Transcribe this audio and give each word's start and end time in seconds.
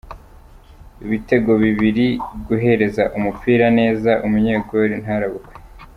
Ibitego 1.05 1.51
bibiri, 1.63 2.07
guhereza 2.47 3.03
umupira 3.17 3.65
neza, 3.79 4.11
umunyegoli 4.25 4.95
ntanarabukwe. 5.03 5.53